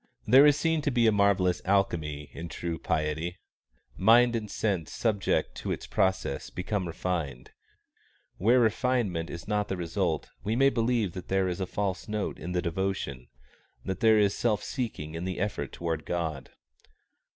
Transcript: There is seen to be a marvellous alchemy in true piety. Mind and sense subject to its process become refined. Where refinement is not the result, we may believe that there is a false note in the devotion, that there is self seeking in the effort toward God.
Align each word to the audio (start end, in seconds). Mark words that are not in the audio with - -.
There 0.25 0.47
is 0.47 0.57
seen 0.57 0.81
to 0.81 0.89
be 0.89 1.05
a 1.05 1.11
marvellous 1.11 1.61
alchemy 1.63 2.31
in 2.33 2.49
true 2.49 2.79
piety. 2.79 3.37
Mind 3.95 4.35
and 4.35 4.49
sense 4.49 4.91
subject 4.91 5.53
to 5.57 5.71
its 5.71 5.85
process 5.85 6.49
become 6.49 6.87
refined. 6.87 7.51
Where 8.37 8.59
refinement 8.59 9.29
is 9.29 9.47
not 9.47 9.67
the 9.67 9.77
result, 9.77 10.31
we 10.43 10.55
may 10.55 10.71
believe 10.71 11.11
that 11.13 11.27
there 11.27 11.47
is 11.47 11.59
a 11.59 11.67
false 11.67 12.07
note 12.07 12.39
in 12.39 12.51
the 12.53 12.63
devotion, 12.63 13.27
that 13.85 13.99
there 13.99 14.17
is 14.17 14.33
self 14.35 14.63
seeking 14.63 15.13
in 15.13 15.23
the 15.23 15.39
effort 15.39 15.71
toward 15.71 16.03
God. 16.07 16.49